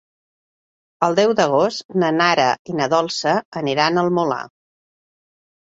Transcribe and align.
El 1.07 1.17
deu 1.19 1.33
d'agost 1.41 1.93
na 2.03 2.09
Nara 2.21 2.47
i 2.73 2.79
na 2.79 2.87
Dolça 2.97 3.37
aniran 3.63 4.03
al 4.05 4.11
Molar. 4.21 4.43